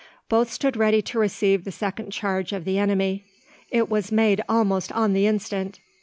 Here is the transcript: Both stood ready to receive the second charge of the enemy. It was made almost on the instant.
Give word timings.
Both 0.29 0.51
stood 0.51 0.77
ready 0.77 1.03
to 1.03 1.19
receive 1.19 1.63
the 1.63 1.71
second 1.71 2.09
charge 2.09 2.53
of 2.53 2.65
the 2.65 2.79
enemy. 2.79 3.23
It 3.69 3.87
was 3.87 4.11
made 4.11 4.41
almost 4.49 4.91
on 4.93 5.13
the 5.13 5.27
instant. 5.27 5.79